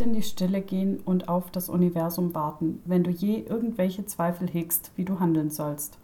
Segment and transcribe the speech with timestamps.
[0.00, 4.92] in die Stille gehen und auf das Universum warten, wenn du je irgendwelche Zweifel hegst,
[4.96, 5.98] wie du handeln sollst.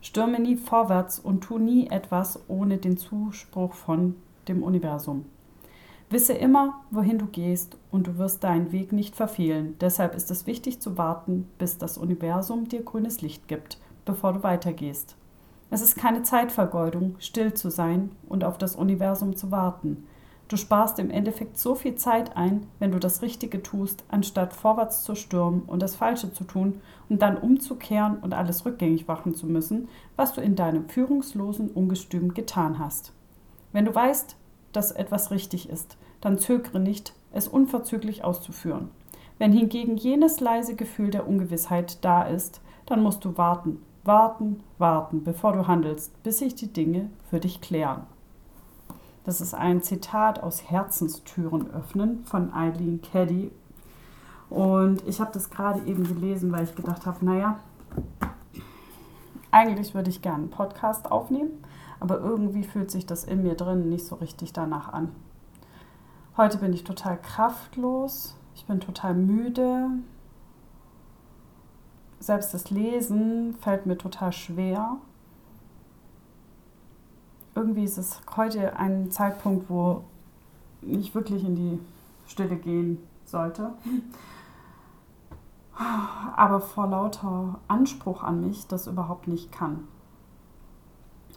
[0.00, 4.16] Stürme nie vorwärts und tu nie etwas ohne den Zuspruch von
[4.48, 5.24] dem Universum.
[6.10, 9.76] Wisse immer, wohin du gehst und du wirst deinen Weg nicht verfehlen.
[9.80, 14.42] Deshalb ist es wichtig zu warten, bis das Universum dir grünes Licht gibt, bevor du
[14.42, 15.16] weitergehst.
[15.70, 20.06] Es ist keine Zeitvergeudung, still zu sein und auf das Universum zu warten.
[20.48, 25.02] Du sparst im Endeffekt so viel Zeit ein, wenn du das Richtige tust, anstatt vorwärts
[25.02, 29.46] zu stürmen und das Falsche zu tun und dann umzukehren und alles rückgängig machen zu
[29.46, 33.12] müssen, was du in deinem führungslosen Ungestüm getan hast.
[33.72, 34.36] Wenn du weißt,
[34.72, 38.90] dass etwas richtig ist, dann zögere nicht, es unverzüglich auszuführen.
[39.38, 45.24] Wenn hingegen jenes leise Gefühl der Ungewissheit da ist, dann musst du warten, warten, warten,
[45.24, 48.06] bevor du handelst, bis sich die Dinge für dich klären.
[49.24, 53.50] Das ist ein Zitat aus Herzenstüren öffnen von Eileen Caddy.
[54.50, 57.58] Und ich habe das gerade eben gelesen, weil ich gedacht habe, naja,
[59.50, 61.64] eigentlich würde ich gerne einen Podcast aufnehmen,
[62.00, 65.10] aber irgendwie fühlt sich das in mir drin nicht so richtig danach an.
[66.36, 69.88] Heute bin ich total kraftlos, ich bin total müde.
[72.20, 74.98] Selbst das Lesen fällt mir total schwer
[77.54, 80.04] irgendwie ist es heute ein Zeitpunkt, wo
[80.82, 81.78] ich wirklich in die
[82.26, 83.70] Stille gehen sollte.
[86.36, 89.88] Aber vor lauter Anspruch an mich das überhaupt nicht kann.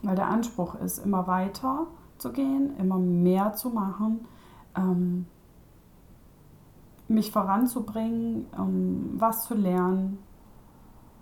[0.03, 4.27] Weil der Anspruch ist, immer weiter zu gehen, immer mehr zu machen,
[4.75, 5.25] ähm,
[7.07, 10.19] mich voranzubringen, ähm, was zu lernen,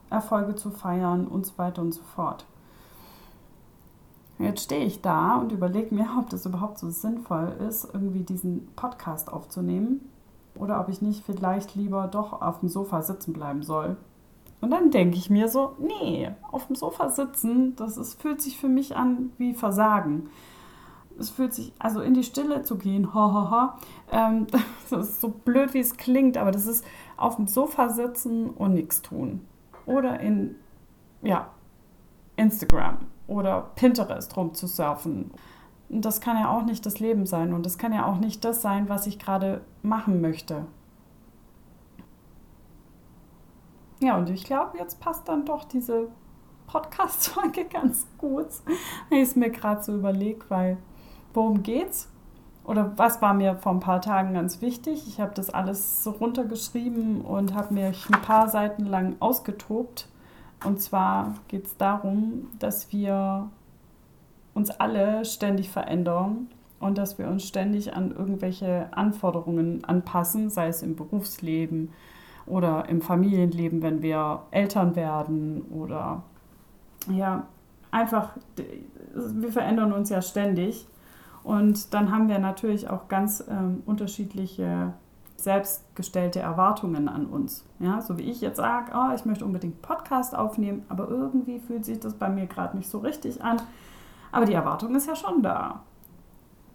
[0.10, 2.46] Erfolge zu feiern und so weiter und so fort.
[4.38, 8.68] Jetzt stehe ich da und überlege mir, ob das überhaupt so sinnvoll ist, irgendwie diesen
[8.76, 10.10] Podcast aufzunehmen
[10.56, 13.96] oder ob ich nicht vielleicht lieber doch auf dem Sofa sitzen bleiben soll.
[14.60, 18.58] Und dann denke ich mir so, nee, auf dem Sofa sitzen, das ist, fühlt sich
[18.58, 20.30] für mich an wie Versagen.
[21.18, 23.80] Es fühlt sich, also in die Stille zu gehen, hahaha, ha,
[24.12, 24.48] ha, ähm,
[24.90, 26.86] das ist so blöd, wie es klingt, aber das ist
[27.16, 29.42] auf dem Sofa sitzen und nichts tun.
[29.86, 30.56] Oder in,
[31.22, 31.48] ja,
[32.36, 32.98] Instagram
[33.28, 35.32] oder Pinterest rumzusurfen.
[35.90, 38.44] Und das kann ja auch nicht das Leben sein und das kann ja auch nicht
[38.44, 40.66] das sein, was ich gerade machen möchte.
[44.02, 46.10] Ja, und ich glaube, jetzt passt dann doch diese
[46.68, 48.48] Podcast-Folge ganz gut,
[49.10, 50.78] wenn ich es mir gerade so überlege, weil
[51.34, 52.10] worum geht's?
[52.66, 55.08] Oder was war mir vor ein paar Tagen ganz wichtig?
[55.08, 60.08] Ich habe das alles so runtergeschrieben und habe mir ein paar Seiten lang ausgetobt
[60.66, 63.50] und zwar geht es darum, dass wir
[64.54, 66.48] uns alle ständig verändern
[66.80, 71.90] und dass wir uns ständig an irgendwelche Anforderungen anpassen, sei es im Berufsleben
[72.46, 76.24] oder im Familienleben, wenn wir Eltern werden oder
[77.10, 77.48] ja,
[77.92, 78.32] einfach,
[79.14, 80.88] wir verändern uns ja ständig.
[81.44, 84.94] Und dann haben wir natürlich auch ganz ähm, unterschiedliche
[85.38, 87.66] selbstgestellte Erwartungen an uns.
[87.80, 91.86] Ja, so wie ich jetzt sage, oh, ich möchte unbedingt Podcast aufnehmen, aber irgendwie fühlt
[91.86, 93.62] sich das bei mir gerade nicht so richtig an.
[94.32, 95.82] Aber die Erwartung ist ja schon da.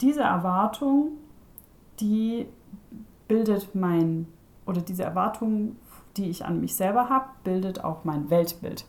[0.00, 1.12] Diese Erwartung,
[2.00, 2.46] die
[3.28, 4.26] bildet mein,
[4.66, 5.76] oder diese Erwartung,
[6.16, 8.84] die ich an mich selber habe, bildet auch mein Weltbild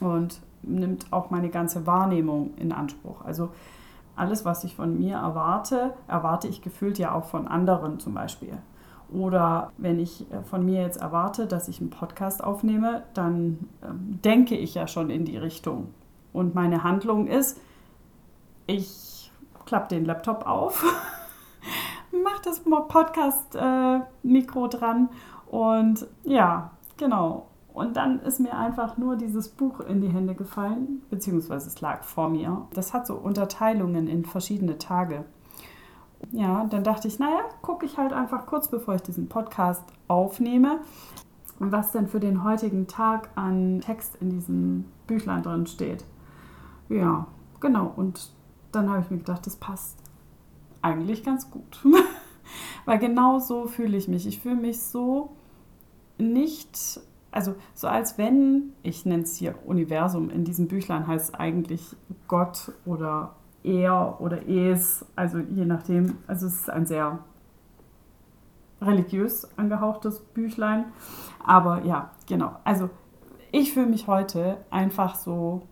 [0.00, 3.24] und nimmt auch meine ganze Wahrnehmung in Anspruch.
[3.24, 3.50] Also
[4.16, 8.58] alles, was ich von mir erwarte, erwarte ich gefühlt ja auch von anderen zum Beispiel.
[9.12, 14.18] Oder wenn ich äh, von mir jetzt erwarte, dass ich einen Podcast aufnehme, dann ähm,
[14.24, 15.94] denke ich ja schon in die Richtung.
[16.32, 17.60] Und meine Handlung ist,
[18.66, 19.30] ich
[19.64, 20.84] klappe den Laptop auf,
[22.24, 25.08] mache das Podcast-Mikro äh, dran
[25.50, 27.48] und ja, genau.
[27.72, 32.04] Und dann ist mir einfach nur dieses Buch in die Hände gefallen, beziehungsweise es lag
[32.04, 32.66] vor mir.
[32.72, 35.26] Das hat so Unterteilungen in verschiedene Tage.
[36.32, 40.80] Ja, dann dachte ich, naja, gucke ich halt einfach kurz bevor ich diesen Podcast aufnehme,
[41.58, 46.04] was denn für den heutigen Tag an Text in diesem Büchlein drin steht.
[46.88, 47.26] Ja,
[47.60, 47.92] genau.
[47.96, 48.30] Und
[48.72, 49.98] dann habe ich mir gedacht, das passt
[50.82, 51.84] eigentlich ganz gut.
[52.84, 54.26] Weil genau so fühle ich mich.
[54.26, 55.32] Ich fühle mich so
[56.18, 61.34] nicht, also so als wenn, ich nenne es hier Universum, in diesem Büchlein heißt es
[61.34, 61.96] eigentlich
[62.28, 63.34] Gott oder
[63.66, 66.18] er oder es, also je nachdem.
[66.26, 67.18] Also es ist ein sehr
[68.80, 70.84] religiös angehauchtes Büchlein.
[71.44, 72.52] Aber ja, genau.
[72.64, 72.88] Also
[73.52, 75.62] ich fühle mich heute einfach so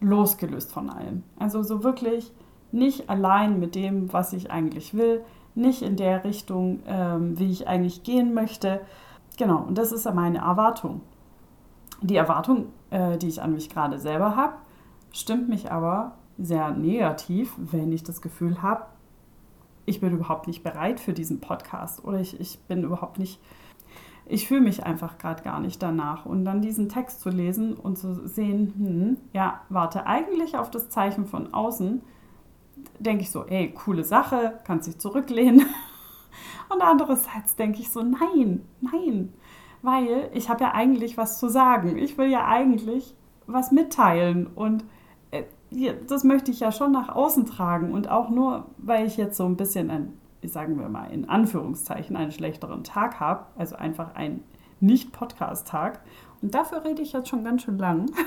[0.00, 1.22] losgelöst von allem.
[1.38, 2.32] Also so wirklich
[2.72, 5.22] nicht allein mit dem, was ich eigentlich will,
[5.54, 8.80] nicht in der Richtung, ähm, wie ich eigentlich gehen möchte.
[9.36, 11.00] Genau, und das ist meine Erwartung.
[12.00, 14.54] Die Erwartung, äh, die ich an mich gerade selber habe,
[15.12, 18.86] stimmt mich aber sehr negativ, wenn ich das Gefühl habe,
[19.86, 23.40] ich bin überhaupt nicht bereit für diesen Podcast oder ich, ich bin überhaupt nicht,
[24.26, 26.26] ich fühle mich einfach gerade gar nicht danach.
[26.26, 30.90] Und dann diesen Text zu lesen und zu sehen, hm, ja, warte eigentlich auf das
[30.90, 32.02] Zeichen von außen,
[32.98, 35.64] denke ich so, ey, coole Sache, kannst dich zurücklehnen.
[36.68, 39.32] Und andererseits denke ich so, nein, nein,
[39.80, 41.96] weil ich habe ja eigentlich was zu sagen.
[41.96, 43.14] Ich will ja eigentlich
[43.46, 44.84] was mitteilen und
[46.06, 49.44] das möchte ich ja schon nach außen tragen und auch nur, weil ich jetzt so
[49.44, 50.12] ein bisschen ein,
[50.44, 54.42] sagen wir mal in Anführungszeichen, einen schlechteren Tag habe, also einfach ein
[54.80, 56.00] Nicht-Podcast-Tag.
[56.40, 58.10] Und dafür rede ich jetzt schon ganz schön lang.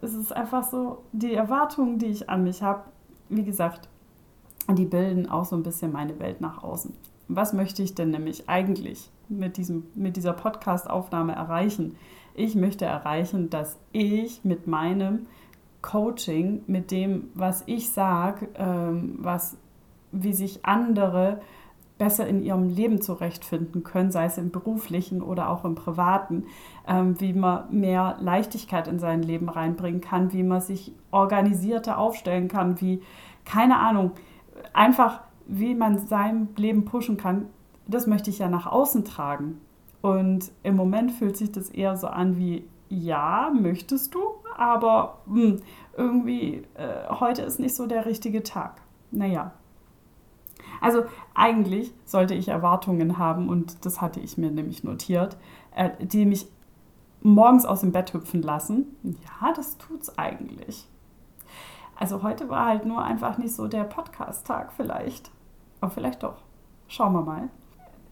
[0.00, 2.84] Es ist einfach so, die Erwartungen, die ich an mich habe,
[3.30, 3.88] wie gesagt,
[4.70, 6.94] die bilden auch so ein bisschen meine Welt nach außen.
[7.26, 11.96] Was möchte ich denn nämlich eigentlich mit, diesem, mit dieser Podcast-Aufnahme erreichen?
[12.34, 15.26] Ich möchte erreichen, dass ich mit meinem
[15.82, 19.24] Coaching, mit dem, was ich sage, ähm,
[20.12, 21.40] wie sich andere
[21.98, 26.44] besser in ihrem Leben zurechtfinden können, sei es im beruflichen oder auch im privaten,
[26.86, 32.48] ähm, wie man mehr Leichtigkeit in sein Leben reinbringen kann, wie man sich organisierter aufstellen
[32.48, 33.02] kann, wie,
[33.44, 34.12] keine Ahnung,
[34.72, 37.46] einfach wie man sein Leben pushen kann,
[37.86, 39.60] das möchte ich ja nach außen tragen.
[40.00, 44.20] Und im Moment fühlt sich das eher so an wie, ja, möchtest du,
[44.58, 45.62] aber mh, hm,
[45.96, 48.80] irgendwie äh, heute ist nicht so der richtige Tag.
[49.10, 49.52] Naja.
[50.80, 55.36] Also eigentlich sollte ich Erwartungen haben und das hatte ich mir nämlich notiert,
[55.74, 56.48] äh, die mich
[57.20, 58.96] morgens aus dem Bett hüpfen lassen.
[59.02, 60.88] Ja, das tut's eigentlich.
[61.96, 65.30] Also heute war halt nur einfach nicht so der Podcast-Tag vielleicht.
[65.80, 66.42] Aber vielleicht doch.
[66.86, 67.48] Schauen wir mal.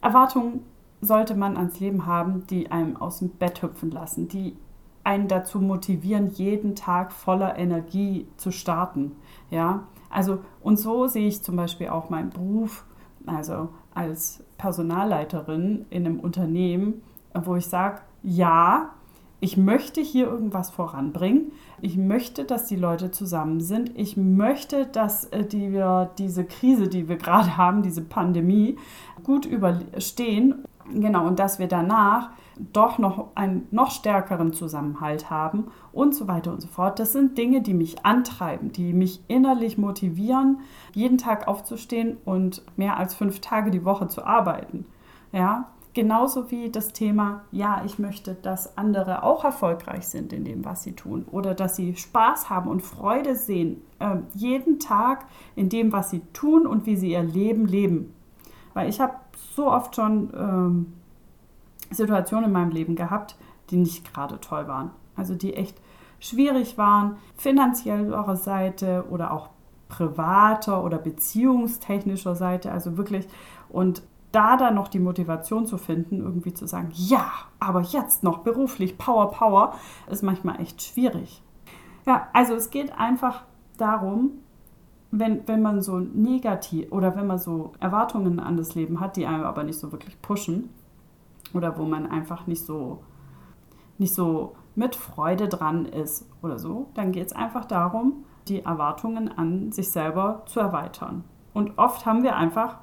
[0.00, 0.64] Erwartungen
[1.00, 4.56] sollte man ans Leben haben, die einem aus dem Bett hüpfen lassen, die
[5.06, 9.12] einen dazu motivieren, jeden Tag voller Energie zu starten.
[9.50, 12.84] Ja, also und so sehe ich zum Beispiel auch meinen Beruf,
[13.24, 17.02] also als Personalleiterin in einem Unternehmen,
[17.34, 18.90] wo ich sage, ja,
[19.38, 21.52] ich möchte hier irgendwas voranbringen.
[21.80, 23.92] Ich möchte, dass die Leute zusammen sind.
[23.94, 28.76] Ich möchte, dass äh, die wir diese Krise, die wir gerade haben, diese Pandemie,
[29.22, 30.64] gut überstehen.
[30.94, 36.52] Genau, und dass wir danach doch noch einen noch stärkeren Zusammenhalt haben und so weiter
[36.52, 36.98] und so fort.
[36.98, 40.60] Das sind Dinge, die mich antreiben, die mich innerlich motivieren,
[40.94, 44.86] jeden Tag aufzustehen und mehr als fünf Tage die Woche zu arbeiten.
[45.32, 50.62] Ja, Genauso wie das Thema, ja, ich möchte, dass andere auch erfolgreich sind in dem,
[50.62, 55.24] was sie tun oder dass sie Spaß haben und Freude sehen, äh, jeden Tag
[55.54, 58.14] in dem, was sie tun und wie sie ihr Leben leben.
[58.74, 60.92] Weil ich habe so oft schon ähm,
[61.90, 63.36] Situationen in meinem Leben gehabt,
[63.70, 64.90] die nicht gerade toll waren.
[65.16, 65.80] Also die echt
[66.18, 69.50] schwierig waren, finanzieller Seite oder auch
[69.88, 72.72] privater oder beziehungstechnischer Seite.
[72.72, 73.28] Also wirklich,
[73.68, 74.02] und
[74.32, 78.98] da dann noch die Motivation zu finden, irgendwie zu sagen, ja, aber jetzt noch beruflich,
[78.98, 79.74] Power, Power,
[80.10, 81.42] ist manchmal echt schwierig.
[82.06, 83.44] Ja, also es geht einfach
[83.78, 84.32] darum,
[85.10, 89.26] wenn, wenn man so negativ oder wenn man so Erwartungen an das Leben hat, die
[89.26, 90.70] einem aber nicht so wirklich pushen
[91.54, 93.02] oder wo man einfach nicht so,
[93.98, 99.36] nicht so mit Freude dran ist oder so, dann geht es einfach darum, die Erwartungen
[99.36, 101.24] an sich selber zu erweitern.
[101.54, 102.78] Und oft haben wir einfach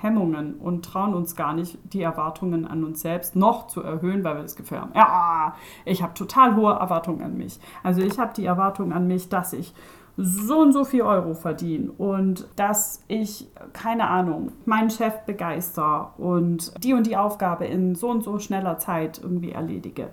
[0.00, 4.36] Hemmungen und trauen uns gar nicht, die Erwartungen an uns selbst noch zu erhöhen, weil
[4.36, 5.54] wir das Gefühl haben, ja,
[5.84, 7.58] ich habe total hohe Erwartungen an mich.
[7.82, 9.74] Also ich habe die Erwartung an mich, dass ich
[10.20, 16.72] so und so viel Euro verdiene und dass ich, keine Ahnung, meinen Chef begeister und
[16.82, 20.08] die und die Aufgabe in so und so schneller Zeit irgendwie erledige.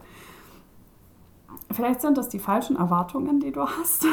[1.71, 4.05] Vielleicht sind das die falschen Erwartungen, die du hast.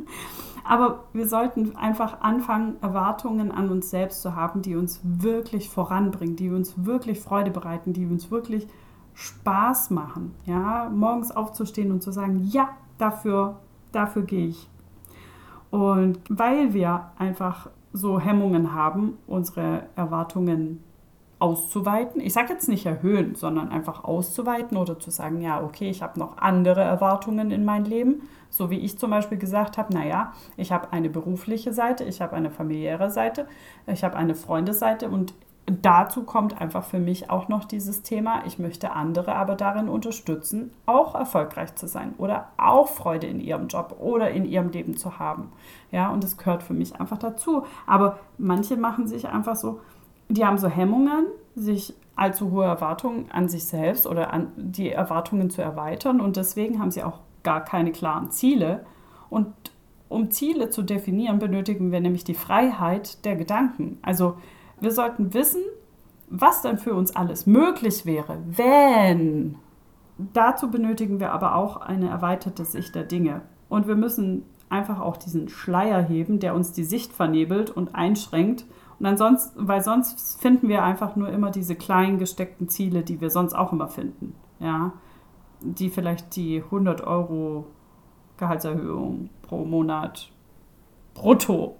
[0.64, 6.34] Aber wir sollten einfach anfangen, Erwartungen an uns selbst zu haben, die uns wirklich voranbringen,
[6.34, 8.66] die uns wirklich Freude bereiten, die uns wirklich
[9.12, 10.34] Spaß machen.
[10.44, 13.60] Ja, morgens aufzustehen und zu sagen, ja, dafür,
[13.92, 14.68] dafür gehe ich.
[15.74, 20.84] Und weil wir einfach so Hemmungen haben, unsere Erwartungen
[21.40, 22.20] auszuweiten.
[22.20, 26.16] Ich sage jetzt nicht erhöhen, sondern einfach auszuweiten oder zu sagen, ja, okay, ich habe
[26.20, 28.22] noch andere Erwartungen in mein Leben.
[28.50, 32.36] So wie ich zum Beispiel gesagt habe, naja, ich habe eine berufliche Seite, ich habe
[32.36, 33.48] eine familiäre Seite,
[33.88, 35.34] ich habe eine Freundesseite und
[35.66, 40.72] dazu kommt einfach für mich auch noch dieses Thema, ich möchte andere aber darin unterstützen,
[40.84, 45.18] auch erfolgreich zu sein oder auch Freude in ihrem Job oder in ihrem Leben zu
[45.18, 45.52] haben.
[45.90, 47.64] Ja, und das gehört für mich einfach dazu.
[47.86, 49.80] Aber manche machen sich einfach so,
[50.28, 55.50] die haben so Hemmungen, sich allzu hohe Erwartungen an sich selbst oder an die Erwartungen
[55.50, 58.84] zu erweitern und deswegen haben sie auch gar keine klaren Ziele.
[59.30, 59.52] Und
[60.08, 63.98] um Ziele zu definieren, benötigen wir nämlich die Freiheit der Gedanken.
[64.02, 64.36] Also
[64.80, 65.62] wir sollten wissen,
[66.28, 69.56] was dann für uns alles möglich wäre, wenn.
[70.32, 73.42] Dazu benötigen wir aber auch eine erweiterte Sicht der Dinge.
[73.68, 78.64] Und wir müssen einfach auch diesen Schleier heben, der uns die Sicht vernebelt und einschränkt.
[78.98, 83.30] Und ansonsten, weil sonst finden wir einfach nur immer diese kleinen gesteckten Ziele, die wir
[83.30, 84.34] sonst auch immer finden.
[84.60, 84.92] Ja,
[85.60, 87.66] die vielleicht die 100 Euro
[88.36, 90.30] Gehaltserhöhung pro Monat
[91.14, 91.76] brutto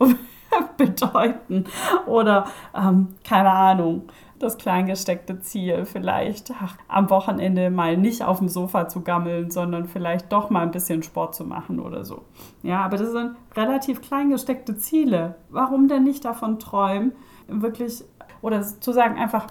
[0.77, 1.65] bedeuten.
[2.07, 4.03] Oder ähm, keine Ahnung,
[4.39, 9.87] das kleingesteckte Ziel vielleicht ach, am Wochenende mal nicht auf dem Sofa zu gammeln, sondern
[9.87, 12.23] vielleicht doch mal ein bisschen Sport zu machen oder so.
[12.63, 15.37] Ja, aber das sind relativ kleingesteckte Ziele.
[15.49, 17.13] Warum denn nicht davon träumen,
[17.49, 18.05] wirklich
[18.43, 19.47] oder zu sagen einfach,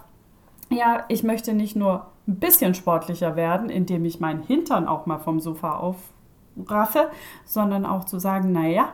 [0.69, 5.19] ja, ich möchte nicht nur ein bisschen sportlicher werden, indem ich meinen Hintern auch mal
[5.19, 7.10] vom Sofa aufraffe,
[7.45, 8.89] sondern auch zu sagen, naja,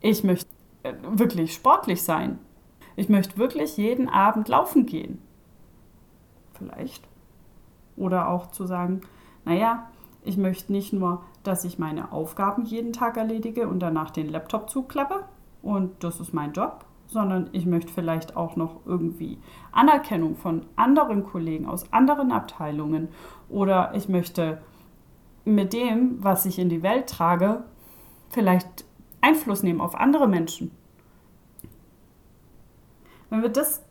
[0.00, 0.51] ich möchte
[0.82, 2.38] wirklich sportlich sein.
[2.96, 5.20] Ich möchte wirklich jeden Abend laufen gehen.
[6.54, 7.08] Vielleicht.
[7.96, 9.02] Oder auch zu sagen,
[9.44, 9.88] naja,
[10.24, 14.70] ich möchte nicht nur, dass ich meine Aufgaben jeden Tag erledige und danach den Laptop
[14.70, 15.24] zuklappe
[15.62, 19.38] und das ist mein Job, sondern ich möchte vielleicht auch noch irgendwie
[19.72, 23.08] Anerkennung von anderen Kollegen aus anderen Abteilungen
[23.48, 24.62] oder ich möchte
[25.44, 27.64] mit dem, was ich in die Welt trage,
[28.30, 28.84] vielleicht
[29.22, 30.70] Einfluss nehmen auf andere Menschen.
[33.30, 33.82] Wenn wir das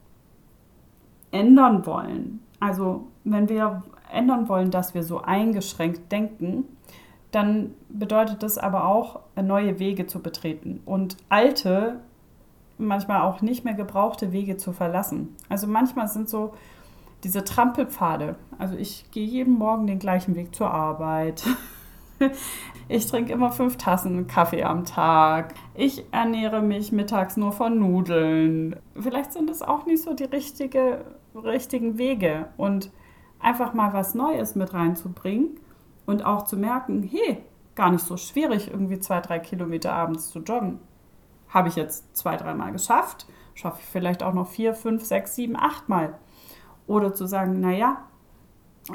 [1.32, 6.66] ändern wollen, also wenn wir ändern wollen, dass wir so eingeschränkt denken,
[7.32, 12.02] dann bedeutet das aber auch, neue Wege zu betreten und alte
[12.78, 15.36] manchmal auch nicht mehr gebrauchte Wege zu verlassen.
[15.50, 16.54] Also manchmal sind so
[17.24, 18.36] diese Trampelpfade.
[18.58, 21.44] Also ich gehe jeden Morgen den gleichen Weg zur Arbeit.
[22.88, 25.54] Ich trinke immer fünf Tassen Kaffee am Tag.
[25.76, 28.76] Ich ernähre mich mittags nur von Nudeln.
[29.00, 32.48] Vielleicht sind es auch nicht so die richtige, richtigen Wege.
[32.58, 32.92] Und
[33.40, 35.52] einfach mal was Neues mit reinzubringen
[36.06, 37.38] und auch zu merken, hey,
[37.76, 40.80] gar nicht so schwierig, irgendwie zwei, drei Kilometer abends zu joggen
[41.52, 45.56] habe ich jetzt zwei, dreimal geschafft, schaffe ich vielleicht auch noch vier, fünf, sechs, sieben,
[45.56, 46.18] acht Mal.
[46.88, 48.08] Oder zu sagen, naja,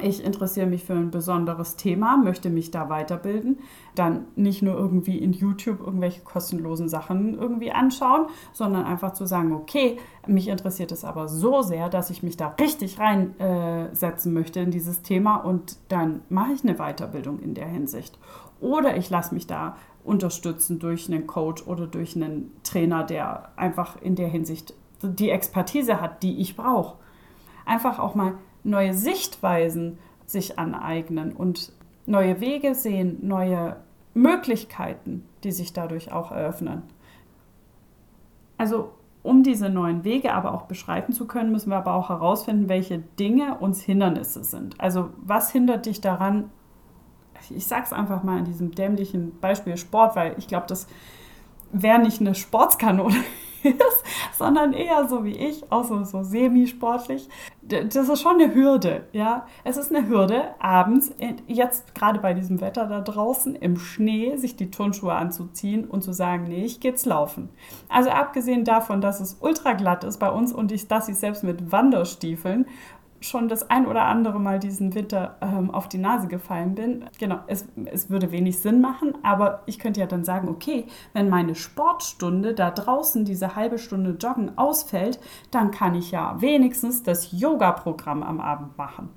[0.03, 3.59] ich interessiere mich für ein besonderes Thema, möchte mich da weiterbilden,
[3.95, 9.53] dann nicht nur irgendwie in YouTube irgendwelche kostenlosen Sachen irgendwie anschauen, sondern einfach zu sagen,
[9.53, 14.61] okay, mich interessiert es aber so sehr, dass ich mich da richtig reinsetzen äh, möchte
[14.61, 18.19] in dieses Thema und dann mache ich eine Weiterbildung in der Hinsicht.
[18.61, 24.01] Oder ich lasse mich da unterstützen durch einen Coach oder durch einen Trainer, der einfach
[24.01, 26.97] in der Hinsicht die Expertise hat, die ich brauche.
[27.65, 28.35] Einfach auch mal
[28.67, 31.73] neue Sichtweisen sich aneignen und
[32.05, 33.77] neue Wege sehen, neue
[34.15, 36.83] Möglichkeiten, die sich dadurch auch eröffnen.
[38.59, 38.91] Also
[39.23, 42.99] um diese neuen Wege aber auch beschreiten zu können, müssen wir aber auch herausfinden, welche
[42.99, 44.81] Dinge uns Hindernisse sind.
[44.81, 46.51] Also was hindert dich daran,
[47.51, 50.87] ich sag's einfach mal in diesem dämlichen Beispiel Sport, weil ich glaube, das
[51.73, 53.17] wäre nicht eine Sportskanone
[53.71, 54.05] ist,
[54.39, 57.29] sondern eher so wie ich, auch so, so semi-sportlich.
[57.63, 59.47] Das ist schon eine Hürde, ja.
[59.65, 61.13] Es ist eine Hürde, abends,
[61.49, 66.13] jetzt gerade bei diesem Wetter da draußen, im Schnee, sich die Turnschuhe anzuziehen und zu
[66.13, 67.49] sagen, nee, ich jetzt laufen.
[67.89, 71.43] Also abgesehen davon, dass es ultra glatt ist bei uns und ich, dass ich selbst
[71.43, 72.67] mit Wanderstiefeln
[73.21, 77.05] schon das ein oder andere Mal diesen Winter ähm, auf die Nase gefallen bin.
[77.19, 81.29] Genau, es, es würde wenig Sinn machen, aber ich könnte ja dann sagen, okay, wenn
[81.29, 85.19] meine Sportstunde da draußen, diese halbe Stunde Joggen ausfällt,
[85.51, 89.11] dann kann ich ja wenigstens das Yoga-Programm am Abend machen.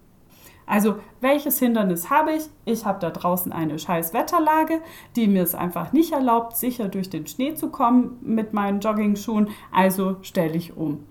[0.69, 2.43] Also, welches Hindernis habe ich?
[2.63, 4.81] Ich habe da draußen eine scheiß Wetterlage,
[5.15, 9.49] die mir es einfach nicht erlaubt, sicher durch den Schnee zu kommen mit meinen Jogging-Schuhen.
[9.71, 11.05] Also stelle ich um.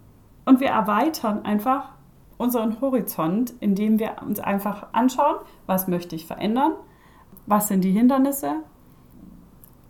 [0.45, 1.98] Und wir erweitern einfach
[2.39, 6.73] unseren Horizont, indem wir uns einfach anschauen, was möchte ich verändern,
[7.47, 8.63] was sind die Hindernisse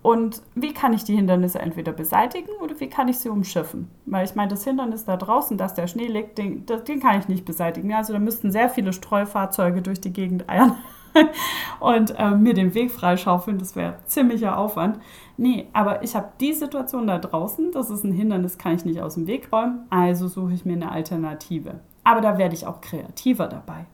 [0.03, 3.91] und wie kann ich die Hindernisse entweder beseitigen oder wie kann ich sie umschiffen.
[4.07, 7.29] Weil ich meine, das Hindernis da draußen, dass der Schnee liegt, den, den kann ich
[7.29, 7.93] nicht beseitigen.
[7.93, 10.77] Also da müssten sehr viele Streufahrzeuge durch die Gegend eiern
[11.81, 13.59] und äh, mir den Weg freischaufeln.
[13.59, 14.99] Das wäre ziemlicher Aufwand.
[15.37, 19.03] Nee, aber ich habe die Situation da draußen, das ist ein Hindernis, kann ich nicht
[19.03, 19.87] aus dem Weg räumen.
[19.91, 21.81] Also suche ich mir eine Alternative.
[22.09, 23.85] Aber da werde ich auch kreativer dabei.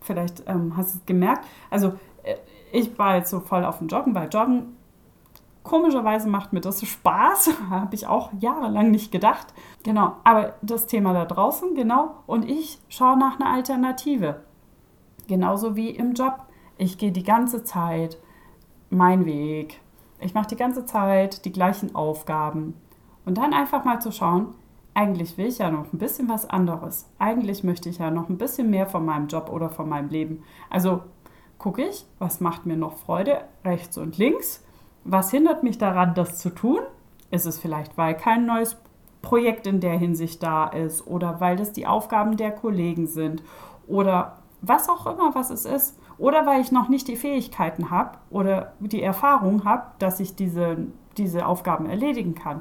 [0.00, 1.44] Vielleicht ähm, hast du es gemerkt.
[1.68, 1.88] Also
[2.22, 2.36] äh,
[2.72, 4.78] ich war jetzt so voll auf dem Joggen, weil Joggen
[5.62, 9.48] Komischerweise macht mir das Spaß, habe ich auch jahrelang nicht gedacht.
[9.82, 14.40] Genau, aber das Thema da draußen, genau, und ich schaue nach einer Alternative.
[15.28, 16.46] Genauso wie im Job.
[16.78, 18.16] Ich gehe die ganze Zeit
[18.88, 19.82] meinen Weg.
[20.18, 22.72] Ich mache die ganze Zeit die gleichen Aufgaben.
[23.26, 24.54] Und dann einfach mal zu schauen,
[24.94, 27.08] eigentlich will ich ja noch ein bisschen was anderes.
[27.18, 30.42] Eigentlich möchte ich ja noch ein bisschen mehr von meinem Job oder von meinem Leben.
[30.68, 31.02] Also
[31.58, 34.64] gucke ich, was macht mir noch Freude, rechts und links.
[35.04, 36.80] Was hindert mich daran, das zu tun?
[37.30, 38.76] Ist es vielleicht, weil kein neues
[39.22, 43.42] Projekt in der Hinsicht da ist oder weil das die Aufgaben der Kollegen sind
[43.86, 45.98] oder was auch immer, was es ist.
[46.18, 50.76] Oder weil ich noch nicht die Fähigkeiten habe oder die Erfahrung habe, dass ich diese,
[51.16, 52.60] diese Aufgaben erledigen kann.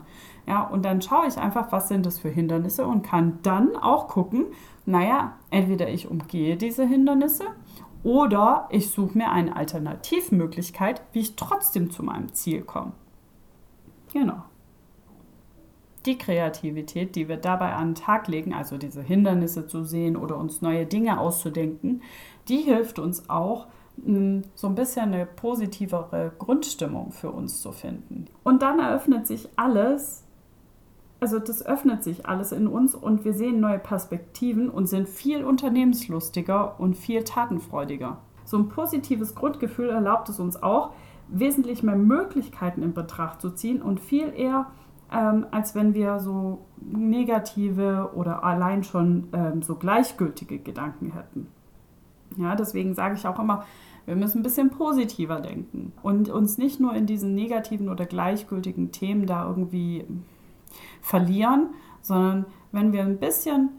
[0.49, 4.07] Ja, und dann schaue ich einfach, was sind das für Hindernisse und kann dann auch
[4.07, 4.47] gucken,
[4.83, 7.43] naja, entweder ich umgehe diese Hindernisse
[8.01, 12.93] oder ich suche mir eine Alternativmöglichkeit, wie ich trotzdem zu meinem Ziel komme.
[14.11, 14.41] Genau.
[16.07, 20.35] Die Kreativität, die wir dabei an den Tag legen, also diese Hindernisse zu sehen oder
[20.37, 22.01] uns neue Dinge auszudenken,
[22.47, 28.25] die hilft uns auch, so ein bisschen eine positivere Grundstimmung für uns zu finden.
[28.43, 30.25] Und dann eröffnet sich alles
[31.19, 35.43] also das öffnet sich alles in uns und wir sehen neue Perspektiven und sind viel
[35.43, 38.19] unternehmenslustiger und viel tatenfreudiger.
[38.45, 40.91] So ein positives Grundgefühl erlaubt es uns auch,
[41.27, 44.67] wesentlich mehr Möglichkeiten in Betracht zu ziehen und viel eher,
[45.11, 51.47] ähm, als wenn wir so negative oder allein schon ähm, so gleichgültige Gedanken hätten.
[52.37, 53.65] Ja, deswegen sage ich auch immer,
[54.05, 58.91] wir müssen ein bisschen positiver denken und uns nicht nur in diesen negativen oder gleichgültigen
[58.91, 60.05] Themen da irgendwie
[61.01, 61.69] verlieren,
[62.01, 63.69] sondern wenn wir ein bisschen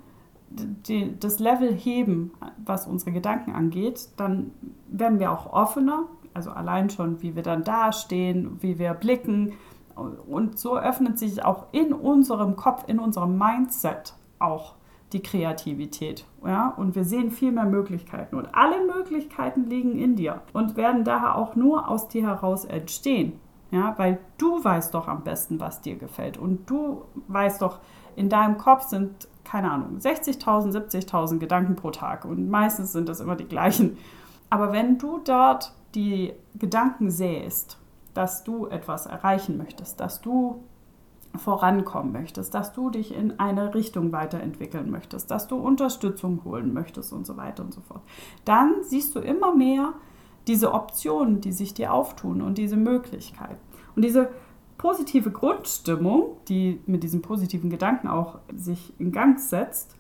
[0.51, 2.33] die, das Level heben,
[2.65, 4.51] was unsere Gedanken angeht, dann
[4.89, 9.53] werden wir auch offener, also allein schon, wie wir dann dastehen, wie wir blicken.
[9.95, 14.75] Und so öffnet sich auch in unserem Kopf, in unserem Mindset auch
[15.13, 16.25] die Kreativität.
[16.45, 16.69] Ja?
[16.77, 18.37] Und wir sehen viel mehr Möglichkeiten.
[18.37, 23.39] Und alle Möglichkeiten liegen in dir und werden daher auch nur aus dir heraus entstehen.
[23.71, 26.37] Ja, weil du weißt doch am besten, was dir gefällt.
[26.37, 27.79] Und du weißt doch,
[28.17, 32.25] in deinem Kopf sind, keine Ahnung, 60.000, 70.000 Gedanken pro Tag.
[32.25, 33.97] Und meistens sind das immer die gleichen.
[34.49, 37.79] Aber wenn du dort die Gedanken sähst,
[38.15, 40.65] dass du etwas erreichen möchtest, dass du
[41.37, 47.13] vorankommen möchtest, dass du dich in eine Richtung weiterentwickeln möchtest, dass du Unterstützung holen möchtest
[47.13, 48.03] und so weiter und so fort,
[48.45, 49.93] dann siehst du immer mehr,
[50.51, 53.57] diese Optionen, die sich dir auftun und diese Möglichkeit.
[53.95, 54.31] Und diese
[54.79, 59.95] positive Grundstimmung, die mit diesem positiven Gedanken auch sich in Gang setzt,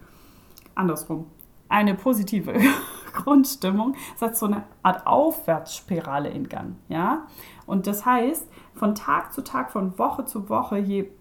[0.74, 1.26] andersrum,
[1.68, 2.54] eine positive
[3.12, 7.28] Grundstimmung setzt so eine Art Aufwärtsspirale in Gang, ja?
[7.64, 11.12] Und das heißt, von Tag zu Tag, von Woche zu Woche, je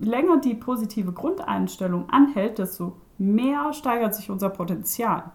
[0.00, 5.30] länger die positive Grundeinstellung anhält, desto mehr steigert sich unser Potenzial.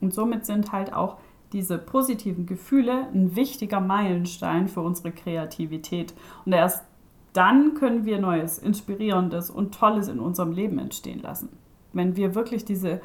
[0.00, 1.18] Und somit sind halt auch
[1.52, 6.14] diese positiven Gefühle ein wichtiger Meilenstein für unsere Kreativität.
[6.44, 6.84] Und erst
[7.32, 11.48] dann können wir Neues, Inspirierendes und Tolles in unserem Leben entstehen lassen.
[11.92, 13.00] Wenn wir wirklich diese,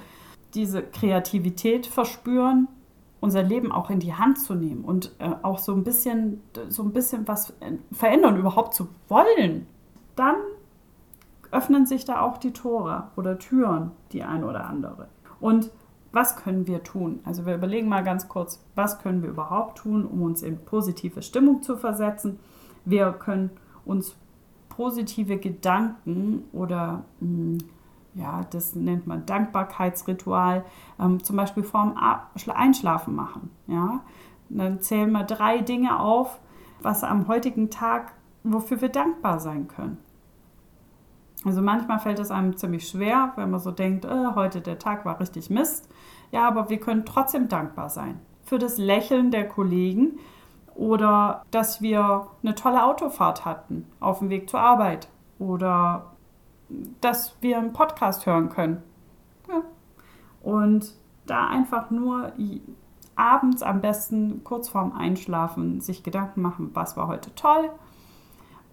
[0.53, 2.67] diese Kreativität verspüren,
[3.19, 6.83] unser Leben auch in die Hand zu nehmen und äh, auch so ein bisschen, so
[6.83, 7.53] ein bisschen was
[7.91, 9.65] verändern überhaupt zu wollen,
[10.15, 10.35] dann
[11.51, 15.07] öffnen sich da auch die Tore oder Türen, die ein oder andere.
[15.39, 15.71] Und
[16.11, 17.19] was können wir tun?
[17.25, 21.21] Also wir überlegen mal ganz kurz, was können wir überhaupt tun, um uns in positive
[21.21, 22.39] Stimmung zu versetzen.
[22.85, 23.51] Wir können
[23.85, 24.15] uns
[24.69, 27.57] positive Gedanken oder hm,
[28.17, 30.65] ja, das nennt man Dankbarkeitsritual,
[30.99, 31.95] ähm, zum Beispiel vorm
[32.47, 33.51] Einschlafen machen.
[33.67, 34.01] Ja?
[34.49, 36.39] Dann zählen wir drei Dinge auf,
[36.81, 39.97] was am heutigen Tag, wofür wir dankbar sein können.
[41.45, 45.05] Also manchmal fällt es einem ziemlich schwer, wenn man so denkt, äh, heute der Tag
[45.05, 45.87] war richtig Mist.
[46.31, 50.19] Ja, aber wir können trotzdem dankbar sein für das Lächeln der Kollegen
[50.75, 55.09] oder dass wir eine tolle Autofahrt hatten auf dem Weg zur Arbeit
[55.39, 56.11] oder
[57.01, 58.83] dass wir einen Podcast hören können.
[59.49, 59.63] Ja.
[60.41, 60.93] Und
[61.25, 62.31] da einfach nur
[63.15, 67.69] abends am besten kurz vorm Einschlafen sich Gedanken machen, was war heute toll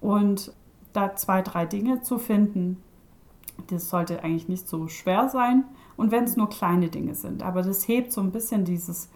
[0.00, 0.52] und
[0.92, 2.82] da zwei, drei Dinge zu finden.
[3.68, 5.64] Das sollte eigentlich nicht so schwer sein.
[5.96, 7.42] Und wenn es nur kleine Dinge sind.
[7.42, 9.10] Aber das hebt so ein bisschen dieses,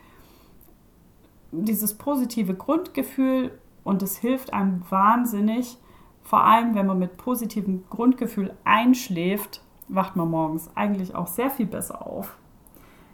[1.50, 3.50] dieses positive Grundgefühl
[3.84, 5.78] und es hilft einem wahnsinnig,
[6.22, 11.66] vor allem wenn man mit positivem Grundgefühl einschläft, wacht man morgens eigentlich auch sehr viel
[11.66, 12.36] besser auf.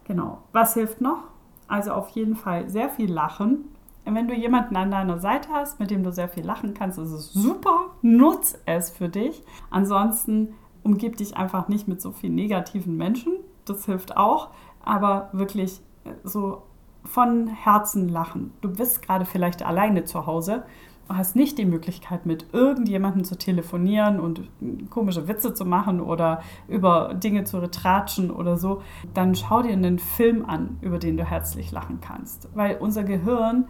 [0.05, 0.39] Genau.
[0.53, 1.29] Was hilft noch?
[1.69, 3.65] Also auf jeden Fall sehr viel lachen,
[4.05, 7.11] Wenn du jemanden an deiner Seite hast, mit dem du sehr viel lachen kannst, ist
[7.11, 7.91] es super.
[8.03, 9.43] Nutz es für dich.
[9.71, 13.33] Ansonsten umgib dich einfach nicht mit so vielen negativen Menschen.
[13.65, 14.51] Das hilft auch.
[14.83, 15.81] Aber wirklich
[16.23, 16.63] so
[17.05, 18.53] von Herzen lachen.
[18.61, 20.65] Du bist gerade vielleicht alleine zu Hause
[21.09, 24.49] hast nicht die Möglichkeit, mit irgendjemandem zu telefonieren und
[24.91, 29.99] komische Witze zu machen oder über Dinge zu retratschen oder so, dann schau dir einen
[29.99, 32.49] Film an, über den du herzlich lachen kannst.
[32.55, 33.67] Weil unser Gehirn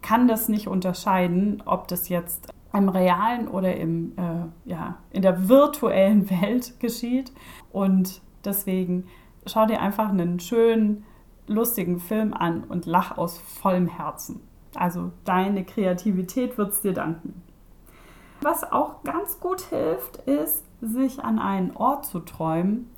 [0.00, 5.48] kann das nicht unterscheiden, ob das jetzt im realen oder im, äh, ja, in der
[5.48, 7.32] virtuellen Welt geschieht.
[7.72, 9.04] Und deswegen
[9.46, 11.04] schau dir einfach einen schönen,
[11.46, 14.40] lustigen Film an und lach aus vollem Herzen.
[14.74, 17.42] Also deine Kreativität wird es dir danken.
[18.40, 22.90] Was auch ganz gut hilft, ist, sich an einen Ort zu träumen,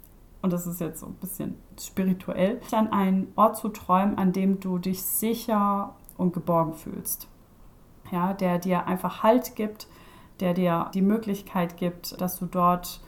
[0.42, 4.61] und das ist jetzt so ein bisschen spirituell, an einen Ort zu träumen, an dem
[4.61, 7.29] du dich sicher und geborgen fühlst.
[8.11, 9.87] Ja, der dir einfach Halt gibt,
[10.40, 13.00] der dir die Möglichkeit gibt, dass du dort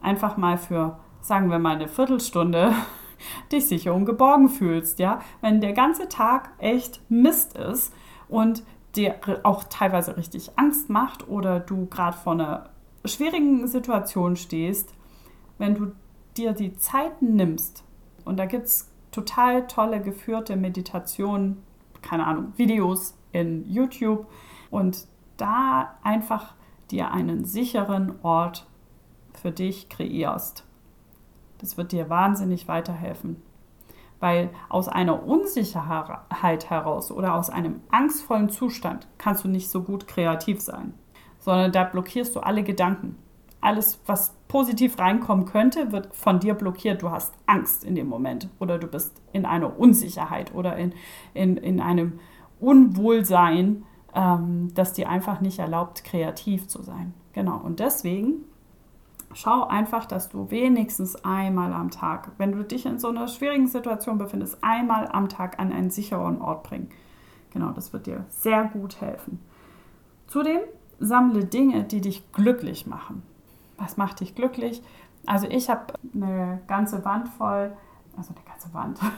[0.00, 2.72] einfach mal für, sagen wir mal, eine Viertelstunde
[3.52, 5.20] dich sicher und geborgen fühlst, ja.
[5.40, 7.92] Wenn der ganze Tag echt Mist ist
[8.28, 8.62] und
[8.96, 12.70] dir auch teilweise richtig Angst macht oder du gerade vor einer
[13.04, 14.94] schwierigen Situation stehst,
[15.58, 15.92] wenn du
[16.36, 17.84] dir die Zeit nimmst,
[18.24, 21.62] und da gibt es total tolle geführte Meditationen,
[22.02, 24.26] keine Ahnung, Videos in YouTube
[24.70, 26.54] und da einfach
[26.90, 28.66] dir einen sicheren Ort
[29.32, 30.67] für dich kreierst.
[31.58, 33.42] Das wird dir wahnsinnig weiterhelfen.
[34.20, 40.08] Weil aus einer Unsicherheit heraus oder aus einem angstvollen Zustand kannst du nicht so gut
[40.08, 40.94] kreativ sein,
[41.38, 43.16] sondern da blockierst du alle Gedanken.
[43.60, 47.02] Alles, was positiv reinkommen könnte, wird von dir blockiert.
[47.02, 50.94] Du hast Angst in dem Moment oder du bist in einer Unsicherheit oder in,
[51.34, 52.18] in, in einem
[52.60, 57.14] Unwohlsein, ähm, das dir einfach nicht erlaubt, kreativ zu sein.
[57.32, 58.44] Genau, und deswegen
[59.32, 63.66] schau einfach, dass du wenigstens einmal am Tag, wenn du dich in so einer schwierigen
[63.66, 66.88] Situation befindest, einmal am Tag an einen sicheren Ort bringen.
[67.50, 69.40] Genau, das wird dir sehr gut helfen.
[70.26, 70.60] Zudem
[70.98, 73.22] sammle Dinge, die dich glücklich machen.
[73.76, 74.82] Was macht dich glücklich?
[75.26, 77.72] Also ich habe eine ganze Wand voll,
[78.16, 78.98] also eine ganze Wand.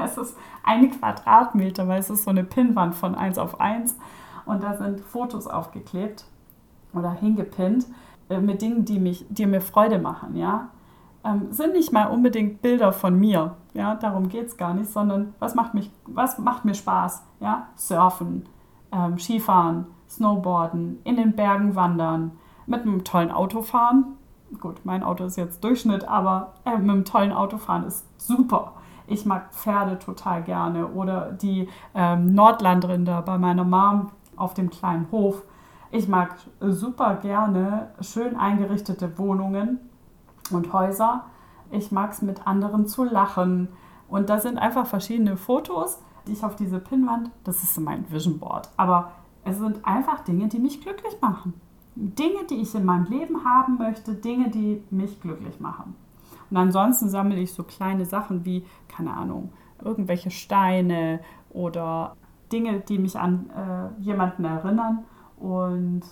[0.00, 3.96] Es ist eine Quadratmeter, weil es ist so eine Pinnwand von 1 auf 1
[4.46, 6.24] und da sind Fotos aufgeklebt
[6.92, 7.84] oder hingepinnt
[8.28, 10.68] mit Dingen, die, mich, die mir Freude machen, ja.
[11.24, 15.34] Ähm, sind nicht mal unbedingt Bilder von mir, ja, darum geht es gar nicht, sondern
[15.38, 18.48] was macht, mich, was macht mir Spaß, ja, Surfen,
[18.92, 22.32] ähm, Skifahren, Snowboarden, in den Bergen wandern,
[22.66, 24.16] mit einem tollen Auto fahren.
[24.60, 28.74] Gut, mein Auto ist jetzt Durchschnitt, aber äh, mit einem tollen Auto fahren ist super.
[29.06, 35.08] Ich mag Pferde total gerne oder die ähm, Nordlandrinder bei meiner Mom auf dem kleinen
[35.10, 35.42] Hof
[35.90, 39.78] ich mag super gerne schön eingerichtete Wohnungen
[40.50, 41.24] und Häuser.
[41.70, 43.68] Ich mag es mit anderen zu lachen.
[44.08, 48.38] Und da sind einfach verschiedene Fotos, die ich auf diese Pinnwand, das ist mein Vision
[48.38, 48.68] Board.
[48.76, 49.12] Aber
[49.44, 51.54] es sind einfach Dinge, die mich glücklich machen.
[51.94, 55.96] Dinge, die ich in meinem Leben haben möchte, Dinge, die mich glücklich machen.
[56.50, 61.20] Und ansonsten sammle ich so kleine Sachen wie, keine Ahnung, irgendwelche Steine
[61.50, 62.16] oder
[62.52, 65.04] Dinge, die mich an äh, jemanden erinnern.
[65.40, 66.02] Und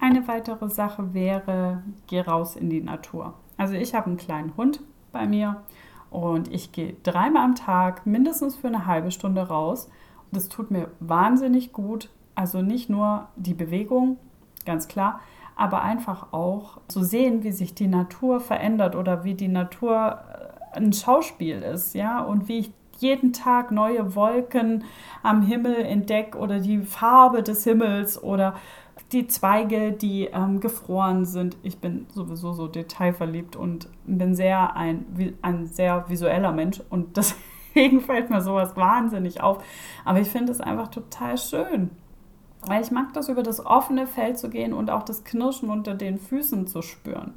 [0.00, 3.34] eine weitere Sache wäre, geh raus in die Natur.
[3.56, 4.80] Also ich habe einen kleinen Hund
[5.12, 5.62] bei mir
[6.10, 9.86] und ich gehe dreimal am Tag mindestens für eine halbe Stunde raus.
[10.26, 12.10] Und das tut mir wahnsinnig gut.
[12.34, 14.16] Also nicht nur die Bewegung,
[14.64, 15.20] ganz klar,
[15.56, 20.18] aber einfach auch zu sehen, wie sich die Natur verändert oder wie die Natur
[20.72, 24.84] äh, ein Schauspiel ist, ja, und wie ich jeden Tag neue Wolken
[25.22, 28.54] am Himmel entdecke oder die Farbe des Himmels oder
[29.12, 31.56] die Zweige, die ähm, gefroren sind.
[31.62, 37.16] Ich bin sowieso so detailverliebt und bin sehr ein, ein sehr visueller Mensch und
[37.74, 39.62] deswegen fällt mir sowas wahnsinnig auf.
[40.04, 41.90] Aber ich finde es einfach total schön.
[42.66, 45.94] Weil ich mag das über das offene Feld zu gehen und auch das Knirschen unter
[45.94, 47.32] den Füßen zu spüren.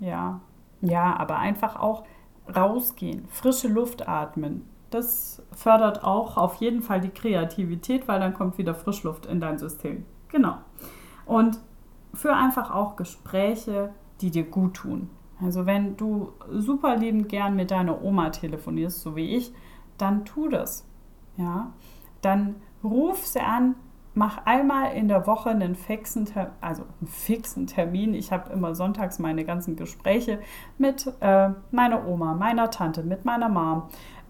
[0.00, 0.40] Ja,
[0.82, 2.04] ja, aber einfach auch
[2.54, 8.58] rausgehen, frische Luft atmen, das fördert auch auf jeden Fall die Kreativität, weil dann kommt
[8.58, 10.04] wieder Frischluft in dein System.
[10.28, 10.56] Genau.
[11.26, 11.60] Und
[12.14, 15.10] für einfach auch Gespräche, die dir gut tun.
[15.40, 19.52] Also wenn du super liebend gern mit deiner Oma telefonierst, so wie ich,
[19.98, 20.88] dann tu das.
[21.36, 21.74] Ja,
[22.22, 23.74] dann ruf sie an,
[24.14, 26.26] mach einmal in der Woche einen fixen,
[26.62, 28.14] also einen fixen Termin.
[28.14, 30.40] Ich habe immer sonntags meine ganzen Gespräche
[30.78, 33.82] mit äh, meiner Oma, meiner Tante, mit meiner Mom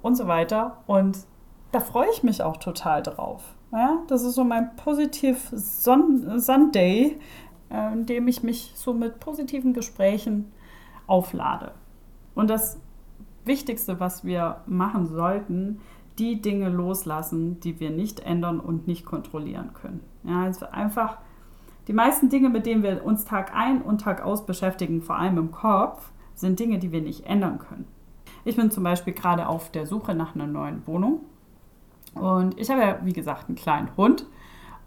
[0.07, 0.79] und so weiter.
[0.87, 1.19] Und
[1.73, 3.43] da freue ich mich auch total drauf.
[3.73, 7.19] Ja, das ist so mein Positiv Sunday,
[7.71, 10.53] äh, in dem ich mich so mit positiven Gesprächen
[11.09, 11.73] auflade.
[12.35, 12.79] Und das
[13.45, 15.81] Wichtigste, was wir machen sollten,
[16.19, 20.01] die Dinge loslassen, die wir nicht ändern und nicht kontrollieren können.
[20.23, 21.19] Ja, also einfach
[21.89, 25.37] die meisten Dinge, mit denen wir uns Tag ein und Tag aus beschäftigen, vor allem
[25.37, 27.87] im Kopf, sind Dinge, die wir nicht ändern können.
[28.47, 31.21] Ich bin zum Beispiel gerade auf der Suche nach einer neuen Wohnung
[32.15, 34.27] und ich habe ja, wie gesagt, einen kleinen Hund.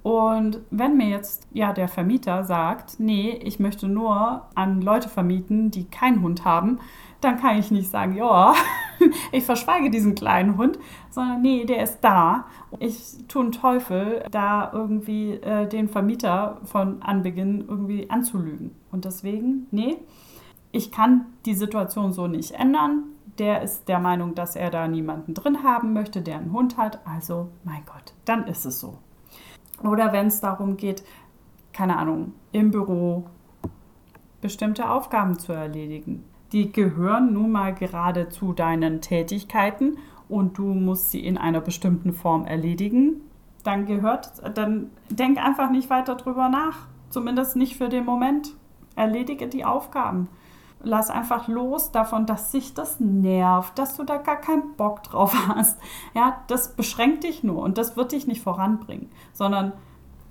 [0.02, 5.72] Und wenn mir jetzt ja der Vermieter sagt, nee, ich möchte nur an Leute vermieten,
[5.72, 6.80] die keinen Hund haben,
[7.19, 8.54] dann kann ich nicht sagen, ja,
[9.34, 12.45] ich verschweige diesen kleinen Hund, sondern nee, der ist da.
[12.80, 18.72] Ich tue einen Teufel, da irgendwie äh, den Vermieter von Anbeginn irgendwie anzulügen.
[18.89, 19.98] Und deswegen, nee,
[20.72, 23.04] ich kann die Situation so nicht ändern.
[23.39, 26.99] Der ist der Meinung, dass er da niemanden drin haben möchte, der einen Hund hat.
[27.06, 28.99] Also, mein Gott, dann ist es so.
[29.84, 31.04] Oder wenn es darum geht,
[31.73, 33.25] keine Ahnung, im Büro
[34.41, 39.97] bestimmte Aufgaben zu erledigen die gehören nun mal gerade zu deinen Tätigkeiten
[40.28, 43.21] und du musst sie in einer bestimmten Form erledigen,
[43.63, 46.88] dann gehört, dann denk einfach nicht weiter drüber nach.
[47.10, 48.56] Zumindest nicht für den Moment.
[48.95, 50.28] Erledige die Aufgaben.
[50.82, 55.36] Lass einfach los davon, dass sich das nervt, dass du da gar keinen Bock drauf
[55.48, 55.80] hast.
[56.13, 59.74] Ja, das beschränkt dich nur und das wird dich nicht voranbringen, sondern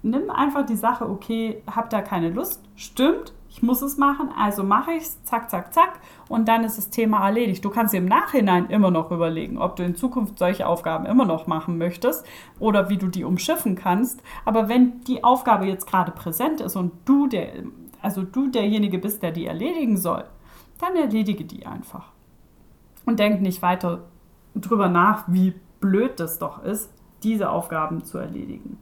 [0.02, 4.62] nimm einfach die Sache, okay, hab da keine Lust, stimmt, ich muss es machen, also
[4.62, 7.64] mache ich es, zack, zack, zack, und dann ist das Thema erledigt.
[7.64, 11.24] Du kannst dir im Nachhinein immer noch überlegen, ob du in Zukunft solche Aufgaben immer
[11.24, 12.24] noch machen möchtest
[12.60, 14.22] oder wie du die umschiffen kannst.
[14.44, 17.48] Aber wenn die Aufgabe jetzt gerade präsent ist und du der,
[18.02, 20.24] also du derjenige bist, der die erledigen soll,
[20.78, 22.12] dann erledige die einfach.
[23.04, 24.04] Und denk nicht weiter
[24.54, 28.78] drüber nach, wie blöd das doch ist, diese Aufgaben zu erledigen.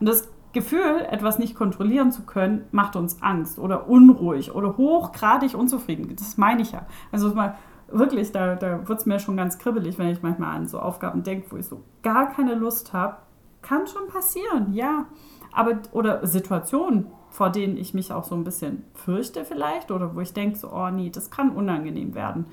[0.00, 5.54] Und das Gefühl, etwas nicht kontrollieren zu können, macht uns Angst oder unruhig oder hochgradig
[5.54, 6.14] unzufrieden.
[6.16, 6.86] Das meine ich ja.
[7.12, 7.56] Also mal
[7.90, 11.22] wirklich, da, da wird es mir schon ganz kribbelig, wenn ich manchmal an so Aufgaben
[11.22, 13.16] denke, wo ich so gar keine Lust habe.
[13.60, 15.06] Kann schon passieren, ja.
[15.52, 20.20] Aber, oder Situationen, vor denen ich mich auch so ein bisschen fürchte vielleicht oder wo
[20.20, 22.46] ich denke, so, oh nee, das kann unangenehm werden.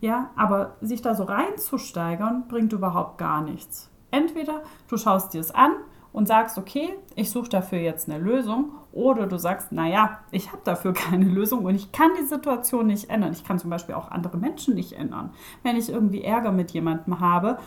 [0.00, 3.90] Ja, aber sich da so reinzusteigern, bringt überhaupt gar nichts.
[4.10, 5.72] Entweder du schaust dir es an
[6.12, 8.72] und sagst, okay, ich suche dafür jetzt eine Lösung.
[8.92, 13.10] Oder du sagst, naja, ich habe dafür keine Lösung und ich kann die Situation nicht
[13.10, 13.32] ändern.
[13.32, 15.30] Ich kann zum Beispiel auch andere Menschen nicht ändern.
[15.62, 17.58] Wenn ich irgendwie Ärger mit jemandem habe,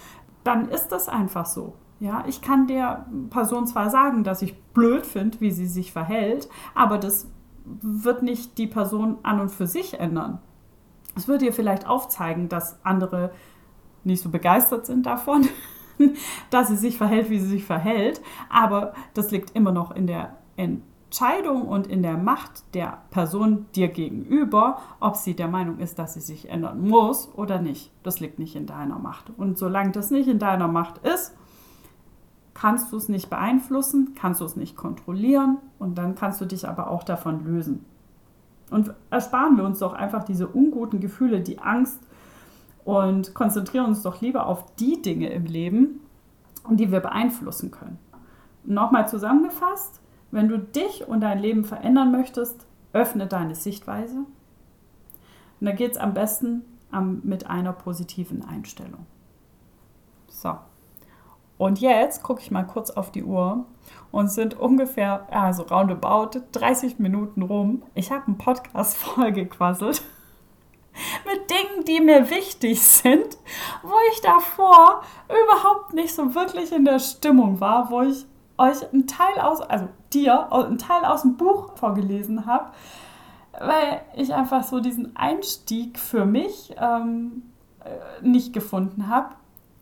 [0.44, 1.74] dann ist das einfach so.
[2.04, 6.50] Ja, ich kann der Person zwar sagen, dass ich blöd finde, wie sie sich verhält,
[6.76, 7.32] aber das
[7.64, 10.40] wird nicht die Person an und für sich ändern.
[11.16, 13.32] Es wird ihr vielleicht aufzeigen, dass andere
[14.04, 15.48] nicht so begeistert sind davon,
[16.50, 18.22] dass sie sich verhält, wie sie sich verhält.
[18.50, 23.88] Aber das liegt immer noch in der Entscheidung und in der Macht der Person dir
[23.88, 27.94] gegenüber, ob sie der Meinung ist, dass sie sich ändern muss oder nicht.
[28.04, 29.32] Das liegt nicht in deiner Macht.
[29.38, 31.34] Und solange das nicht in deiner Macht ist,
[32.54, 36.68] kannst du es nicht beeinflussen, kannst du es nicht kontrollieren und dann kannst du dich
[36.68, 37.86] aber auch davon lösen.
[38.70, 42.00] Und ersparen wir uns doch einfach diese unguten Gefühle, die Angst,
[42.86, 46.02] und konzentrieren uns doch lieber auf die Dinge im Leben,
[46.70, 47.98] die wir beeinflussen können.
[48.66, 54.18] Nochmal zusammengefasst, wenn du dich und dein Leben verändern möchtest, öffne deine Sichtweise.
[55.60, 56.64] Und da geht es am besten
[57.24, 59.06] mit einer positiven Einstellung.
[60.28, 60.58] So.
[61.58, 63.66] Und jetzt gucke ich mal kurz auf die Uhr
[64.12, 67.84] und sind ungefähr, also roundabout 30 Minuten rum.
[67.94, 70.02] Ich habe einen Podcast vollgequasselt
[71.26, 73.38] mit Dingen, die mir wichtig sind,
[73.82, 78.26] wo ich davor überhaupt nicht so wirklich in der Stimmung war, wo ich
[78.58, 82.72] euch einen Teil aus, also dir, einen Teil aus dem Buch vorgelesen habe,
[83.60, 87.44] weil ich einfach so diesen Einstieg für mich ähm,
[87.84, 89.36] äh, nicht gefunden habe.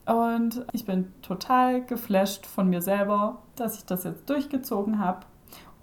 [0.06, 5.26] Und ich bin total geflasht von mir selber, dass ich das jetzt durchgezogen habe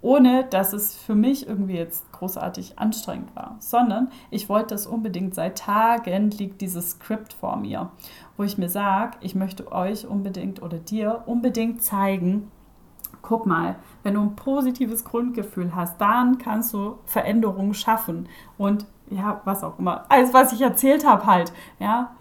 [0.01, 5.35] ohne dass es für mich irgendwie jetzt großartig anstrengend war, sondern ich wollte das unbedingt.
[5.35, 7.91] Seit Tagen liegt dieses Skript vor mir,
[8.37, 12.51] wo ich mir sage, ich möchte euch unbedingt oder dir unbedingt zeigen,
[13.21, 19.41] guck mal, wenn du ein positives Grundgefühl hast, dann kannst du Veränderungen schaffen und ja,
[19.43, 22.15] was auch immer, alles, was ich erzählt habe halt, ja.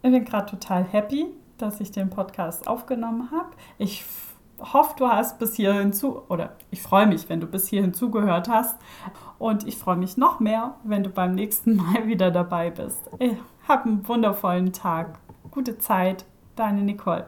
[0.00, 1.26] Ich bin gerade total happy,
[1.58, 3.50] dass ich den Podcast aufgenommen habe.
[3.78, 4.04] Ich
[4.58, 8.48] hoffe, du hast bis hierhin zu, oder ich freue mich, wenn du bis hierhin zugehört
[8.48, 8.78] hast.
[9.38, 13.08] Und ich freue mich noch mehr, wenn du beim nächsten Mal wieder dabei bist.
[13.66, 15.18] Hab einen wundervollen Tag.
[15.50, 16.24] Gute Zeit,
[16.56, 17.26] deine Nicole.